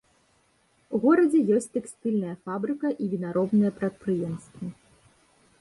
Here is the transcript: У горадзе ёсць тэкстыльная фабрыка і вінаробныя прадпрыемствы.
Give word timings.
У 0.97 1.01
горадзе 1.03 1.41
ёсць 1.57 1.69
тэкстыльная 1.77 2.33
фабрыка 2.47 2.87
і 3.05 3.13
вінаробныя 3.15 3.71
прадпрыемствы. 3.81 4.73